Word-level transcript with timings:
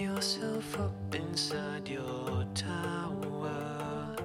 yourself 0.00 0.78
up 0.78 1.14
inside 1.14 1.88
your 1.88 2.44
tower. 2.54 4.16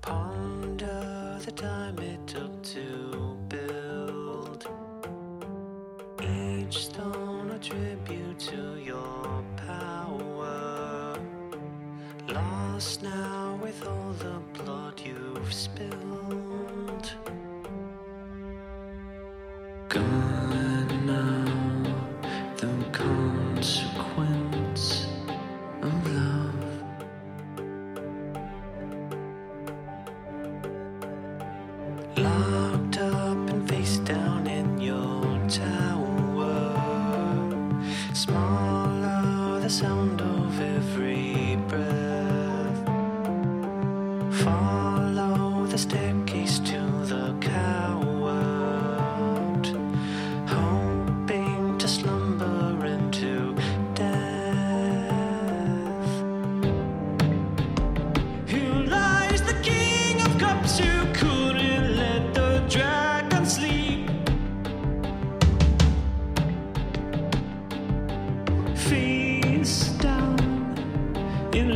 Ponder 0.00 1.38
the 1.44 1.50
time 1.50 1.98
it 1.98 2.24
took 2.26 2.62
to 2.62 3.36
build. 3.48 4.68
Each 6.22 6.84
stone 6.86 7.50
a 7.50 7.58
tribute 7.58 8.38
to 8.38 8.78
your 8.78 9.44
power. 9.56 11.18
Lost 12.28 13.02
now 13.02 13.19
sound 39.80 40.20
of 40.20 40.60
every 40.60 41.56
breath. 41.68 42.84
Follow 44.44 45.64
the 45.68 45.78
step. 45.78 46.19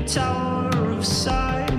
tower 0.07 0.91
of 0.93 1.05
sight. 1.05 1.74